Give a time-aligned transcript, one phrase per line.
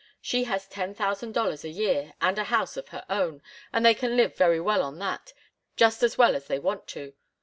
[0.19, 3.93] She has ten thousand dollars a year, and a house of her own, and they
[3.93, 5.31] can live very well on that
[5.75, 7.13] just as well as they want to.